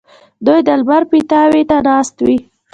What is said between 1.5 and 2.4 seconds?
ته ناست وي.